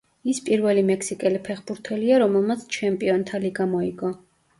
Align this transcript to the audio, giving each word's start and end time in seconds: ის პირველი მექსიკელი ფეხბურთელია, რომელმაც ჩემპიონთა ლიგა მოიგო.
ის 0.31 0.37
პირველი 0.45 0.83
მექსიკელი 0.85 1.41
ფეხბურთელია, 1.47 2.17
რომელმაც 2.23 2.65
ჩემპიონთა 2.77 3.41
ლიგა 3.45 3.69
მოიგო. 3.75 4.11